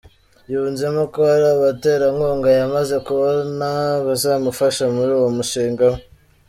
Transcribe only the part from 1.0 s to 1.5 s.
ko hari